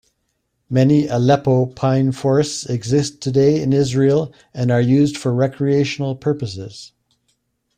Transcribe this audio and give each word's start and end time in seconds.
Many 0.67 1.05
Aleppo 1.05 1.67
pine 1.67 2.11
forests 2.11 2.65
exist 2.65 3.21
today 3.21 3.61
in 3.61 3.71
Israel 3.71 4.33
and 4.51 4.71
are 4.71 4.81
used 4.81 5.15
for 5.15 5.31
recreational 5.31 6.15
purposes. 6.15 6.91